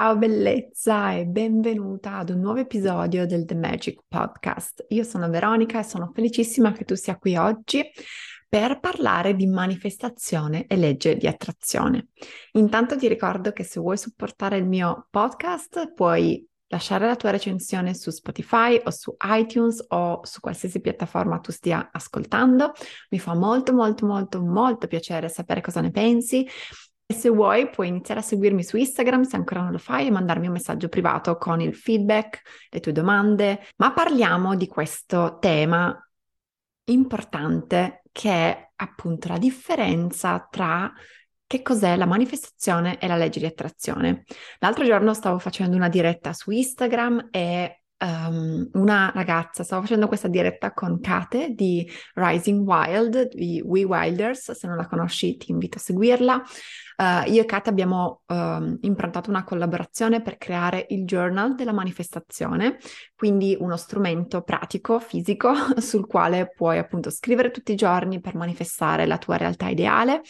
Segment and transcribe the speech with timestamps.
[0.00, 4.86] Ciao bellezza e benvenuta ad un nuovo episodio del The Magic Podcast.
[4.88, 7.84] Io sono Veronica e sono felicissima che tu sia qui oggi
[8.48, 12.08] per parlare di manifestazione e legge di attrazione.
[12.52, 17.94] Intanto ti ricordo che se vuoi supportare il mio podcast puoi lasciare la tua recensione
[17.94, 22.72] su Spotify o su iTunes o su qualsiasi piattaforma tu stia ascoltando.
[23.10, 26.48] Mi fa molto molto molto molto piacere sapere cosa ne pensi
[27.10, 30.10] e se vuoi puoi iniziare a seguirmi su Instagram se ancora non lo fai e
[30.12, 35.92] mandarmi un messaggio privato con il feedback, le tue domande, ma parliamo di questo tema
[36.84, 40.92] importante che è appunto la differenza tra
[41.48, 44.22] che cos'è la manifestazione e la legge di attrazione.
[44.60, 50.28] L'altro giorno stavo facendo una diretta su Instagram e um, una ragazza, stavo facendo questa
[50.28, 55.78] diretta con Kate di Rising Wild, di We Wilders, se non la conosci ti invito
[55.78, 56.42] a seguirla.
[57.00, 62.76] Uh, io e Kate abbiamo um, improntato una collaborazione per creare il journal della manifestazione,
[63.16, 65.50] quindi uno strumento pratico, fisico,
[65.80, 70.20] sul quale puoi appunto scrivere tutti i giorni per manifestare la tua realtà ideale.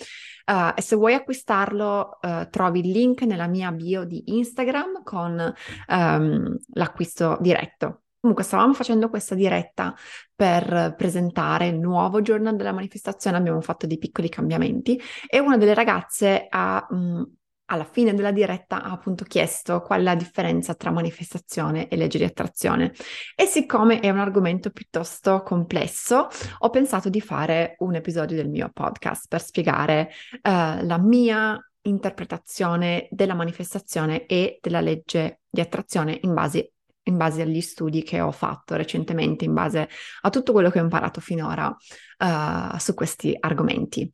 [0.47, 5.53] Uh, e se vuoi acquistarlo, uh, trovi il link nella mia bio di Instagram con
[5.89, 8.03] um, l'acquisto diretto.
[8.21, 9.95] Comunque stavamo facendo questa diretta
[10.35, 15.73] per presentare il nuovo giorno della manifestazione, abbiamo fatto dei piccoli cambiamenti e una delle
[15.73, 17.23] ragazze ha, mh,
[17.71, 22.19] alla fine della diretta ha appunto chiesto qual è la differenza tra manifestazione e legge
[22.19, 22.93] di attrazione.
[23.35, 28.71] E siccome è un argomento piuttosto complesso, ho pensato di fare un episodio del mio
[28.71, 30.11] podcast per spiegare
[30.43, 36.73] uh, la mia interpretazione della manifestazione e della legge di attrazione in base
[37.11, 39.89] in base agli studi che ho fatto recentemente, in base
[40.23, 44.11] a tutto quello che ho imparato finora uh, su questi argomenti.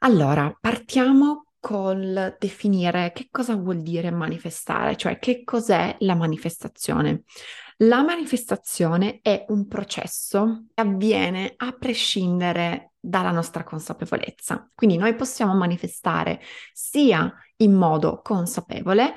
[0.00, 7.24] Allora, partiamo col definire che cosa vuol dire manifestare, cioè che cos'è la manifestazione.
[7.78, 14.70] La manifestazione è un processo che avviene a prescindere dalla nostra consapevolezza.
[14.74, 16.40] Quindi noi possiamo manifestare
[16.72, 19.14] sia in modo consapevole,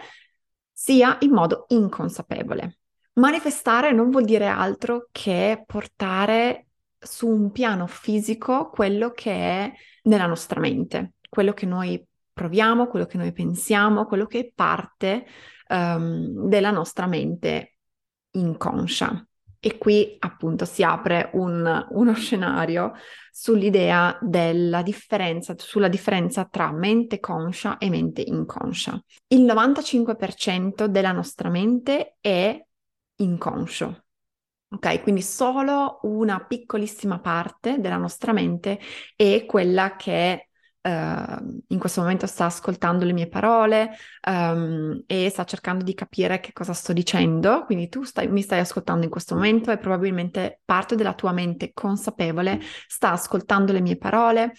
[0.72, 2.80] sia in modo inconsapevole.
[3.20, 10.26] Manifestare non vuol dire altro che portare su un piano fisico quello che è nella
[10.26, 15.26] nostra mente, quello che noi proviamo, quello che noi pensiamo, quello che è parte
[15.68, 17.76] um, della nostra mente
[18.32, 19.22] inconscia.
[19.60, 22.94] E qui appunto si apre un, uno scenario
[23.30, 28.98] sull'idea della differenza, sulla differenza tra mente conscia e mente inconscia.
[29.28, 32.66] Il 95% della nostra mente è
[33.20, 34.04] inconscio.
[34.72, 38.80] Ok, quindi solo una piccolissima parte della nostra mente
[39.16, 40.50] è quella che
[40.82, 43.90] uh, in questo momento sta ascoltando le mie parole
[44.28, 47.66] um, e sta cercando di capire che cosa sto dicendo.
[47.66, 51.72] Quindi tu stai, mi stai ascoltando in questo momento e probabilmente parte della tua mente
[51.74, 54.54] consapevole sta ascoltando le mie parole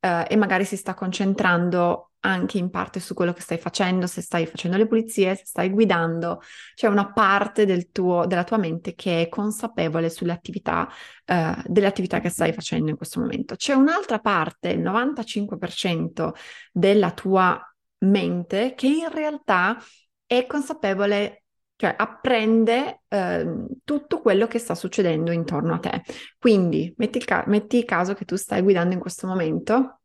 [0.00, 4.20] uh, e magari si sta concentrando anche in parte su quello che stai facendo, se
[4.20, 6.40] stai facendo le pulizie, se stai guidando,
[6.74, 10.88] c'è una parte del tuo, della tua mente che è consapevole sulle attività,
[11.24, 13.54] eh, delle attività che stai facendo in questo momento.
[13.56, 16.34] C'è un'altra parte, il 95%
[16.72, 17.60] della tua
[17.98, 19.78] mente, che in realtà
[20.26, 21.42] è consapevole
[21.76, 26.02] cioè apprende eh, tutto quello che sta succedendo intorno a te.
[26.38, 29.95] Quindi metti, ca- metti caso che tu stai guidando in questo momento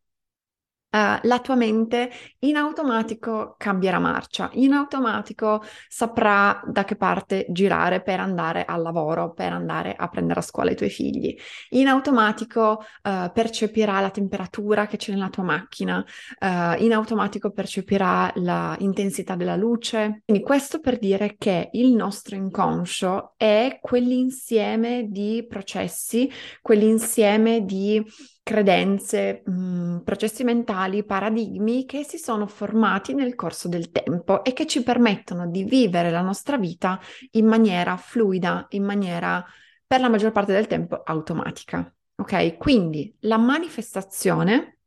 [0.93, 8.01] Uh, la tua mente in automatico cambierà marcia, in automatico saprà da che parte girare
[8.01, 11.33] per andare al lavoro, per andare a prendere a scuola i tuoi figli,
[11.69, 16.03] in automatico uh, percepirà la temperatura che c'è nella tua macchina,
[16.39, 20.23] uh, in automatico percepirà l'intensità della luce.
[20.25, 26.29] Quindi questo per dire che il nostro inconscio è quell'insieme di processi,
[26.61, 28.03] quell'insieme di
[28.43, 34.53] credenze, mh, mm, processi mentali, paradigmi che si sono formati nel corso del tempo e
[34.53, 36.99] che ci permettono di vivere la nostra vita
[37.31, 39.45] in maniera fluida, in maniera
[39.85, 41.93] per la maggior parte del tempo automatica.
[42.15, 42.57] Ok?
[42.57, 44.77] Quindi la manifestazione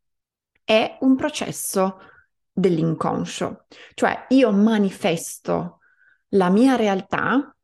[0.65, 1.99] è un processo
[2.53, 5.81] dell'inconscio, cioè io manifesto
[6.29, 7.55] la mia realtà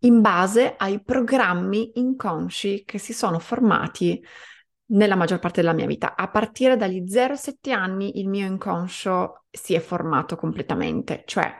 [0.00, 4.22] in base ai programmi inconsci che si sono formati
[4.86, 6.16] nella maggior parte della mia vita.
[6.16, 11.52] A partire dagli 0-7 anni il mio inconscio si è formato completamente, cioè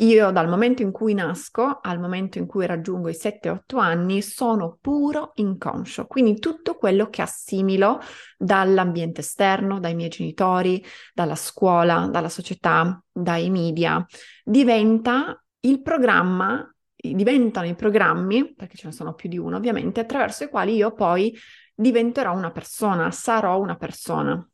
[0.00, 4.76] io dal momento in cui nasco al momento in cui raggiungo i 7-8 anni sono
[4.78, 8.00] puro inconscio, quindi tutto quello che assimilo
[8.36, 10.84] dall'ambiente esterno, dai miei genitori,
[11.14, 14.04] dalla scuola, dalla società, dai media,
[14.44, 20.44] diventa il programma, diventano i programmi, perché ce ne sono più di uno ovviamente, attraverso
[20.44, 21.34] i quali io poi
[21.76, 24.48] diventerò una persona, sarò una persona.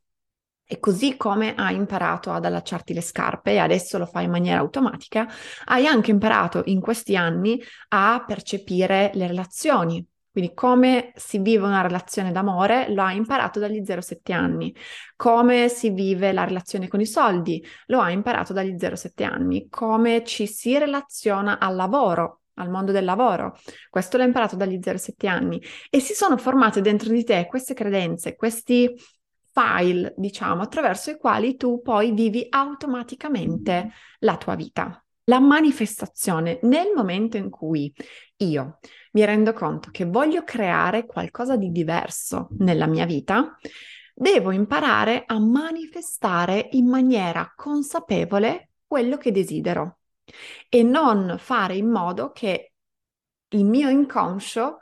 [0.65, 4.61] E così come hai imparato ad allacciarti le scarpe e adesso lo fai in maniera
[4.61, 5.29] automatica,
[5.67, 10.07] hai anche imparato in questi anni a percepire le relazioni.
[10.31, 14.75] Quindi come si vive una relazione d'amore lo hai imparato dagli 0-7 anni.
[15.15, 19.69] Come si vive la relazione con i soldi lo hai imparato dagli 0-7 anni.
[19.69, 23.57] Come ci si relaziona al lavoro al mondo del lavoro.
[23.91, 28.37] Questo l'ho imparato dagli 0-7 anni e si sono formate dentro di te queste credenze,
[28.37, 28.95] questi
[29.53, 33.91] file, diciamo, attraverso i quali tu poi vivi automaticamente
[34.21, 35.05] la tua vita.
[35.25, 37.93] La manifestazione nel momento in cui
[38.39, 38.79] io
[39.13, 43.57] mi rendo conto che voglio creare qualcosa di diverso nella mia vita,
[44.15, 49.99] devo imparare a manifestare in maniera consapevole quello che desidero
[50.69, 52.73] e non fare in modo che
[53.49, 54.79] il mio inconscio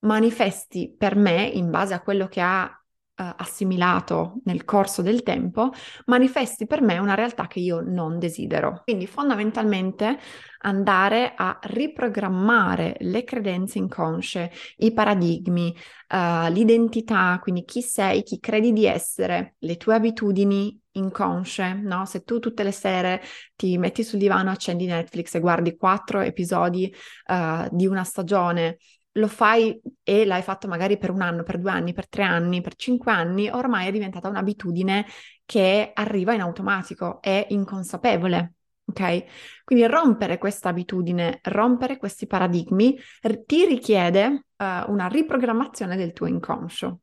[0.00, 2.84] manifesti per me, in base a quello che ha
[3.16, 5.70] uh, assimilato nel corso del tempo,
[6.06, 8.82] manifesti per me una realtà che io non desidero.
[8.84, 10.18] Quindi fondamentalmente
[10.60, 15.74] andare a riprogrammare le credenze inconsce, i paradigmi,
[16.08, 22.04] uh, l'identità, quindi chi sei, chi credi di essere, le tue abitudini inconsce, no?
[22.06, 23.22] Se tu tutte le sere
[23.54, 26.92] ti metti sul divano, accendi Netflix e guardi quattro episodi
[27.26, 28.78] uh, di una stagione,
[29.16, 32.60] lo fai e l'hai fatto magari per un anno, per due anni, per tre anni,
[32.60, 35.06] per cinque anni, ormai è diventata un'abitudine
[35.44, 38.52] che arriva in automatico, è inconsapevole.
[38.88, 39.24] Ok?
[39.64, 46.26] Quindi rompere questa abitudine, rompere questi paradigmi r- ti richiede uh, una riprogrammazione del tuo
[46.26, 47.00] inconscio.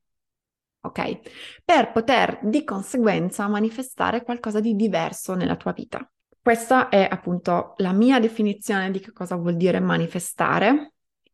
[0.82, 1.20] Ok?
[1.63, 6.10] Per poter di conseguenza manifestare qualcosa di diverso nella tua vita.
[6.41, 10.93] Questa è appunto la mia definizione di che cosa vuol dire manifestare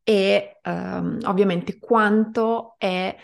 [0.10, 3.16] e um, ovviamente quanto è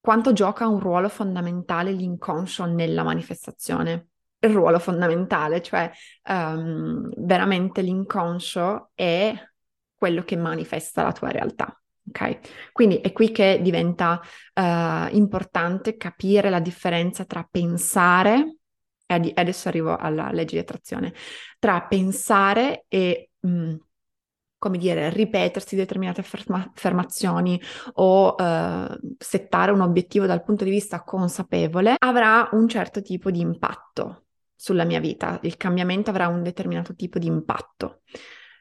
[0.00, 4.08] quanto gioca un ruolo fondamentale l'inconscio nella manifestazione.
[4.40, 5.88] Il ruolo fondamentale, cioè
[6.28, 9.32] um, veramente l'inconscio è
[9.94, 11.80] quello che manifesta la tua realtà.
[12.08, 14.20] Ok, quindi è qui che diventa
[14.54, 18.56] uh, importante capire la differenza tra pensare,
[19.06, 21.14] e adesso arrivo alla legge di attrazione,
[21.60, 23.74] tra pensare e mh, mm,
[24.58, 27.60] come dire, ripetersi determinate afferma- affermazioni
[27.94, 33.40] o uh, settare un obiettivo dal punto di vista consapevole, avrà un certo tipo di
[33.40, 35.38] impatto sulla mia vita.
[35.42, 38.00] Il cambiamento avrà un determinato tipo di impatto.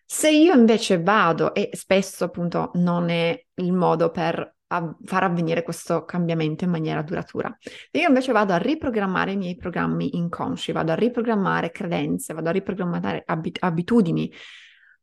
[0.05, 5.61] Se io invece vado, e spesso appunto non è il modo per a far avvenire
[5.61, 7.55] questo cambiamento in maniera duratura.
[7.59, 12.49] Se io invece vado a riprogrammare i miei programmi inconsci, vado a riprogrammare credenze, vado
[12.49, 14.31] a riprogrammare abit- abitudini,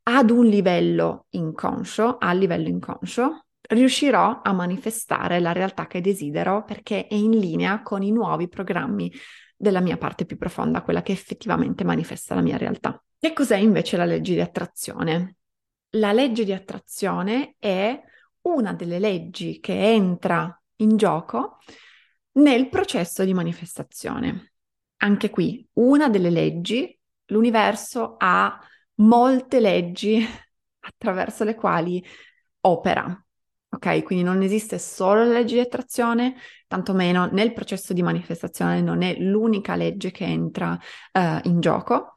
[0.03, 7.07] ad un livello inconscio, a livello inconscio, riuscirò a manifestare la realtà che desidero perché
[7.07, 9.11] è in linea con i nuovi programmi
[9.55, 13.01] della mia parte più profonda, quella che effettivamente manifesta la mia realtà.
[13.17, 15.37] Che cos'è invece la legge di attrazione?
[15.91, 17.97] La legge di attrazione è
[18.41, 21.59] una delle leggi che entra in gioco
[22.33, 24.53] nel processo di manifestazione.
[24.97, 28.59] Anche qui, una delle leggi, l'universo ha
[29.03, 30.25] molte leggi
[30.79, 32.03] attraverso le quali
[32.61, 33.25] opera.
[33.69, 34.03] ok?
[34.03, 36.35] Quindi non esiste solo la legge di attrazione,
[36.67, 40.77] tantomeno nel processo di manifestazione non è l'unica legge che entra
[41.13, 42.15] uh, in gioco.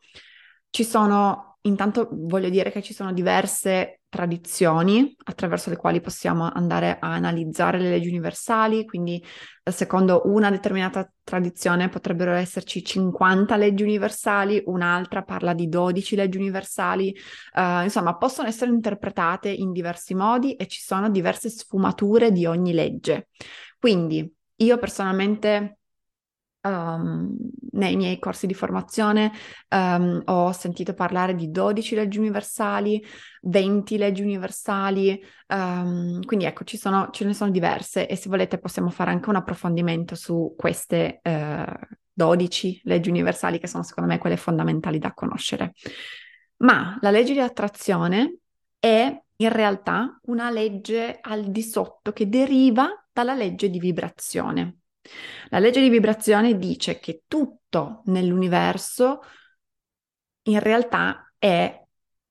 [0.70, 6.96] Ci sono, intanto voglio dire che ci sono diverse tradizioni attraverso le quali possiamo andare
[6.98, 9.22] a analizzare le leggi universali, quindi
[9.62, 16.38] eh, secondo una determinata tradizione potrebbero esserci 50 leggi universali, un'altra parla di 12 leggi
[16.38, 17.14] universali,
[17.54, 22.72] uh, insomma possono essere interpretate in diversi modi e ci sono diverse sfumature di ogni
[22.72, 23.28] legge.
[23.78, 25.78] Quindi io personalmente
[26.66, 27.36] um,
[27.72, 29.32] nei miei corsi di formazione
[29.68, 33.04] um, ho sentito parlare di 12 leggi universali,
[33.42, 38.58] 20 leggi universali, um, quindi ecco, ci sono, ce ne sono diverse e se volete
[38.58, 44.18] possiamo fare anche un approfondimento su queste uh, 12 leggi universali che sono secondo me
[44.18, 45.74] quelle fondamentali da conoscere.
[46.58, 48.38] Ma la legge di attrazione
[48.78, 54.78] è in realtà una legge al di sotto che deriva dalla legge di vibrazione.
[55.50, 59.20] La legge di vibrazione dice che tutto nell'universo
[60.42, 61.82] in realtà è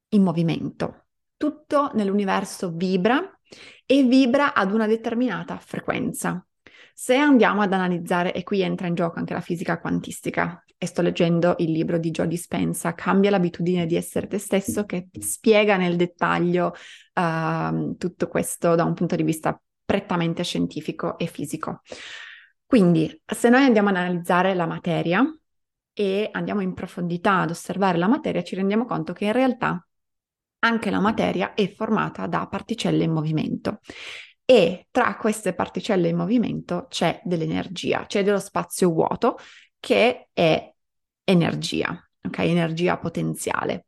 [0.09, 1.05] in movimento.
[1.37, 3.39] Tutto nell'universo vibra
[3.85, 6.45] e vibra ad una determinata frequenza.
[6.93, 11.01] Se andiamo ad analizzare, e qui entra in gioco anche la fisica quantistica, e sto
[11.01, 15.95] leggendo il libro di Joe Dispenza, Cambia l'abitudine di essere te stesso, che spiega nel
[15.95, 16.73] dettaglio
[17.13, 21.81] uh, tutto questo da un punto di vista prettamente scientifico e fisico.
[22.65, 25.23] Quindi, se noi andiamo ad analizzare la materia
[25.93, 29.87] e andiamo in profondità ad osservare la materia, ci rendiamo conto che in realtà
[30.59, 33.79] anche la materia è formata da particelle in movimento
[34.43, 39.37] e tra queste particelle in movimento c'è dell'energia, c'è dello spazio vuoto
[39.79, 40.73] che è
[41.23, 42.39] energia, ok?
[42.39, 43.85] Energia potenziale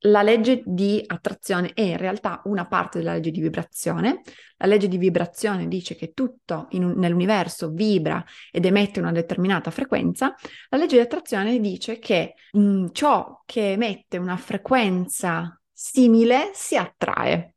[0.00, 4.20] la legge di attrazione è in realtà una parte della legge di vibrazione.
[4.58, 10.34] La legge di vibrazione dice che tutto un, nell'universo vibra ed emette una determinata frequenza.
[10.68, 16.76] La legge di attrazione dice che mh, mm, ciò che emette una frequenza simile si
[16.76, 17.54] attrae.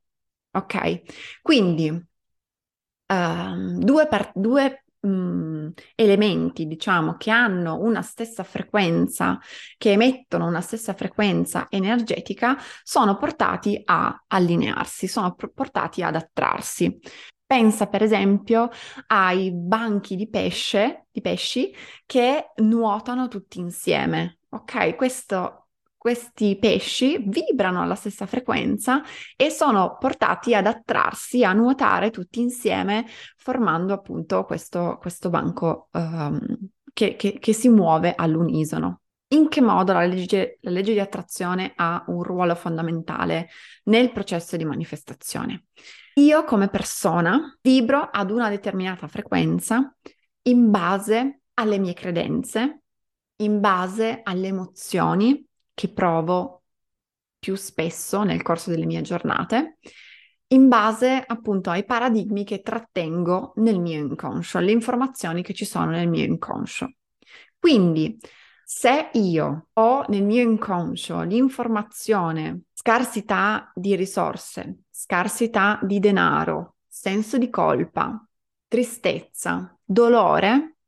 [0.51, 1.01] Ok?
[1.41, 9.39] Quindi uh, due, par- due mh, mhmm, elementi, diciamo, che hanno una stessa frequenza,
[9.77, 16.99] che emettono una stessa frequenza energetica, sono portati a allinearsi, sono portati ad attrarsi.
[17.45, 18.69] Pensa per esempio
[19.07, 21.73] ai banchi di pesce, di pesci
[22.05, 24.39] che nuotano tutti insieme.
[24.49, 25.58] Ok, questo
[25.99, 29.03] questi pesci vibrano alla stessa frequenza
[29.35, 36.39] e sono portati ad attrarsi, a nuotare tutti insieme, formando appunto questo, questo banco um,
[36.93, 39.01] che, che, che, si muove all'unisono.
[39.33, 43.49] In che modo la legge, la legge di attrazione ha un ruolo fondamentale
[43.83, 45.65] nel processo di manifestazione?
[46.13, 49.93] Io come persona vibro ad una determinata frequenza
[50.43, 52.83] in base alle mie credenze,
[53.41, 55.45] in base alle emozioni
[55.79, 56.63] che provo
[57.39, 59.77] più spesso nel corso delle mie giornate,
[60.47, 65.91] in base appunto ai paradigmi che trattengo nel mio inconscio, alle informazioni che ci sono
[65.91, 66.95] nel mio inconscio.
[67.57, 68.19] Quindi,
[68.61, 77.49] se io ho nel mio inconscio l'informazione scarsità di risorse, scarsità di denaro, senso di
[77.49, 78.21] colpa,
[78.67, 80.78] tristezza, dolore,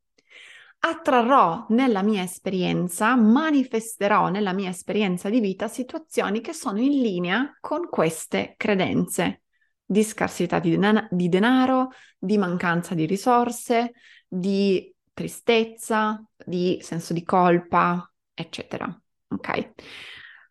[0.84, 7.56] attrarrò nella mia esperienza, manifesterò nella mia esperienza di vita situazioni che sono in linea
[7.60, 9.42] con queste credenze
[9.84, 13.92] di scarsità di, den- di denaro, di mancanza di risorse,
[14.26, 19.00] di tristezza, di senso di colpa, eccetera.
[19.28, 19.72] Ok?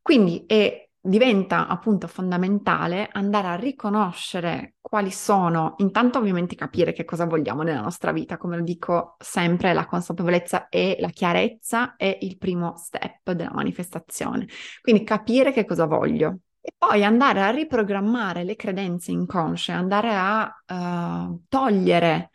[0.02, 7.26] Quindi è diventa appunto fondamentale andare a riconoscere quali sono, intanto ovviamente capire che cosa
[7.26, 12.38] vogliamo nella nostra vita, come lo dico sempre, la consapevolezza e la chiarezza è il
[12.38, 14.48] primo step della manifestazione.
[14.82, 20.64] Quindi capire che cosa voglio e poi andare a riprogrammare le credenze inconsce, andare a
[20.68, 22.30] uh, togliere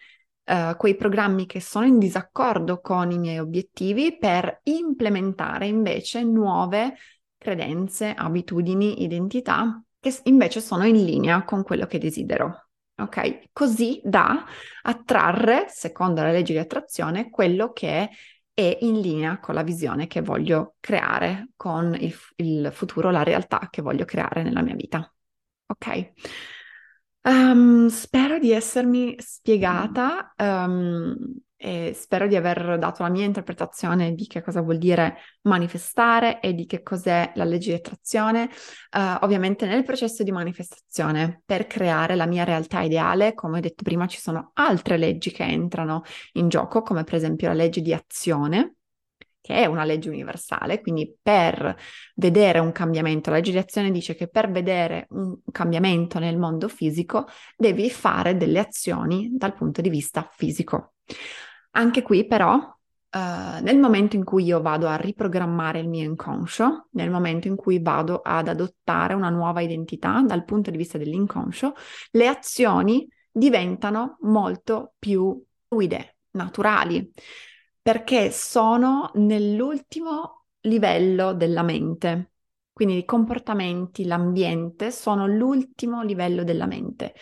[0.49, 6.95] Uh, quei programmi che sono in disaccordo con i miei obiettivi per implementare invece nuove
[7.47, 12.71] credenze, abitudini, identità che invece sono in linea con quello che desidero.
[12.99, 13.51] Ok?
[13.53, 14.45] Così da
[14.83, 18.11] attrarre, secondo la legge di attrazione, quello che
[18.53, 23.69] è in linea con la visione che voglio creare, con il, il futuro, la realtà
[23.71, 25.09] che voglio creare nella mia vita.
[25.67, 26.13] Ok?
[27.23, 30.33] Um, spero di essermi spiegata.
[30.37, 31.17] Um,
[31.57, 36.55] e spero di aver dato la mia interpretazione di che cosa vuol dire manifestare e
[36.55, 38.51] di che cos'è la legge di attrazione.
[38.91, 43.83] Uh, ovviamente nel processo di manifestazione, per creare la mia realtà ideale, come ho detto
[43.83, 47.95] prima, ci sono altre leggi che entrano in gioco, come per esempio la legge di
[47.95, 48.77] azione,
[49.47, 51.77] che è una legge universale, quindi per
[52.17, 56.67] vedere un cambiamento, la legge di azione dice che per vedere un cambiamento nel mondo
[56.67, 60.95] fisico devi fare delle azioni dal punto di vista fisico.
[61.77, 63.19] Anche qui però, uh,
[63.63, 67.83] nel momento in cui io vado a riprogrammare il mio inconscio, nel momento in cui
[67.83, 71.75] vado ad adottare una nuova identità dal punto di vista dell'inconscio,
[72.13, 77.13] le azioni diventano molto più fluide, naturali,
[77.83, 82.31] perché sono nell'ultimo livello della mente.
[82.73, 87.15] Quindi i comportamenti, l'ambiente sono l'ultimo livello della mente.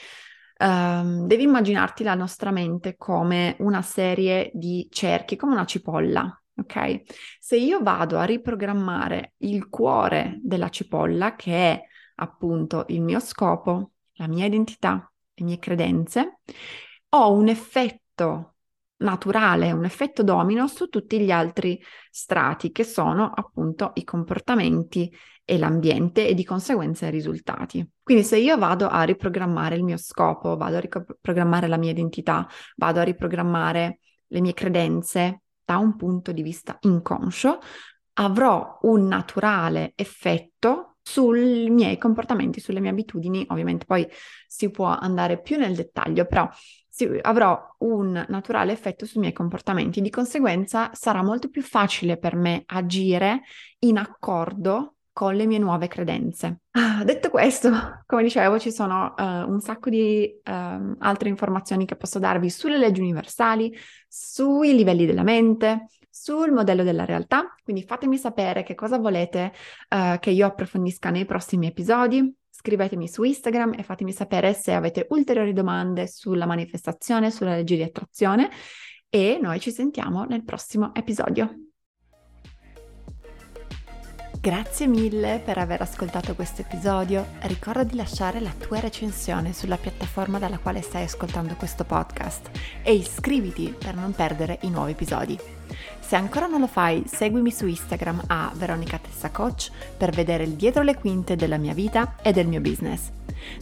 [0.57, 7.03] Um, devi immaginarti la nostra mente come una serie di cerchi, come una cipolla, ok?
[7.41, 11.83] Se io vado a riprogrammare il cuore della cipolla, che è
[12.17, 16.39] appunto il mio scopo, la mia identità, le mie credenze,
[17.11, 18.54] ho un effetto
[18.99, 25.13] naturale, un effetto domino su tutti gli altri strati, che sono appunto i comportamenti
[25.45, 27.87] e l'ambiente e di conseguenza i risultati.
[28.03, 32.49] Quindi se io vado a riprogrammare il mio scopo, vado a riprogrammare la mia identità,
[32.77, 33.99] vado a riprogrammare
[34.29, 37.59] le mie credenze da un punto di vista inconscio,
[38.15, 44.07] avrò un naturale effetto sui miei comportamenti, sulle mie abitudini, ovviamente poi
[44.47, 46.49] si può andare più nel dettaglio, però
[46.97, 52.37] sì, avrò un naturale effetto sui miei comportamenti, di conseguenza sarà molto più facile per
[52.37, 53.43] me agire
[53.81, 56.61] in accordo con le mie nuove credenze.
[56.71, 57.69] Ah, detto questo,
[58.07, 62.79] come dicevo, ci sono uh, un sacco di uh, altre informazioni che posso darvi sulle
[62.79, 68.99] leggi universali, sui livelli della mente, sul modello della realtà, quindi fatemi sapere che cosa
[68.99, 69.53] volete
[69.89, 72.33] uh, che io approfondisca nei prossimi episodi.
[72.67, 77.83] Scrivetemi su Instagram e fatemi sapere se avete ulteriori domande sulla manifestazione, sulla legge di
[77.83, 78.49] attrazione
[79.11, 81.74] e noi ci sentiamo nel prossimo episodio.
[84.45, 87.29] Grazie mille per aver ascoltato questo episodio.
[87.45, 92.51] Ricorda di lasciare la tua recensione sulla piattaforma dalla quale stai ascoltando questo podcast
[92.83, 95.39] e iscriviti per non perdere i nuovi episodi.
[95.99, 100.57] Se ancora non lo fai, seguimi su Instagram a Veronica Tessa Coach per vedere il
[100.57, 103.09] dietro le quinte della mia vita e del mio business.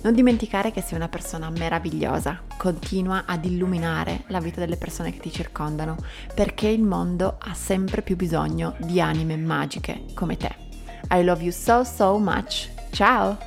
[0.02, 5.20] Non dimenticare che sei una persona meravigliosa, continua ad illuminare la vita delle persone che
[5.20, 5.96] ti circondano,
[6.34, 10.70] perché il mondo ha sempre più bisogno di anime magiche come te.
[11.10, 12.68] I love you so so much.
[12.92, 13.38] Ciao!